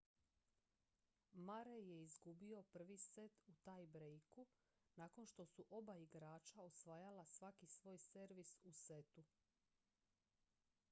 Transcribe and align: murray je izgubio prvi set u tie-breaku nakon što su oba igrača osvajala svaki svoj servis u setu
murray 1.33 1.89
je 1.89 2.03
izgubio 2.05 2.61
prvi 2.77 2.97
set 3.03 3.41
u 3.47 3.53
tie-breaku 3.53 4.45
nakon 4.95 5.25
što 5.25 5.45
su 5.45 5.65
oba 5.69 5.95
igrača 5.95 6.61
osvajala 6.61 7.25
svaki 7.25 7.67
svoj 7.67 7.97
servis 7.97 8.57
u 8.63 8.71
setu 8.71 9.25